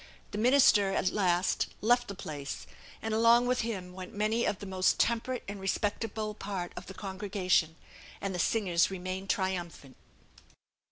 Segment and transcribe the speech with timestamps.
[0.31, 2.65] The minister, at last, left the place,
[3.03, 6.95] and along with him went many of the most temperate and respectable part of the
[6.95, 7.75] congregation,
[8.19, 9.95] and the singers remained triumphant.